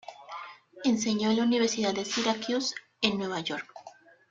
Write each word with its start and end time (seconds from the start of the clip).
Enseñó 0.83 1.29
en 1.29 1.37
la 1.37 1.43
Universidad 1.43 1.93
de 1.93 2.05
Syracuse, 2.05 2.73
en 3.03 3.19
Nueva 3.19 3.39
York. 3.41 3.67